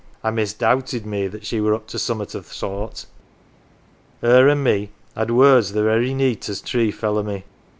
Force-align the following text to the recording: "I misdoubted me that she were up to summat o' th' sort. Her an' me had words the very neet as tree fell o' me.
"I 0.23 0.31
misdoubted 0.31 1.05
me 1.05 1.27
that 1.27 1.45
she 1.45 1.61
were 1.61 1.75
up 1.75 1.85
to 1.89 1.99
summat 1.99 2.33
o' 2.33 2.39
th' 2.41 2.45
sort. 2.47 3.05
Her 4.23 4.49
an' 4.49 4.63
me 4.63 4.89
had 5.15 5.29
words 5.29 5.73
the 5.73 5.83
very 5.83 6.11
neet 6.15 6.49
as 6.49 6.59
tree 6.59 6.89
fell 6.89 7.19
o' 7.19 7.23
me. 7.23 7.43